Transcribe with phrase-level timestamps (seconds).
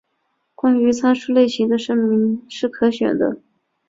[0.55, 3.37] 关于参数类型的声明是可选的。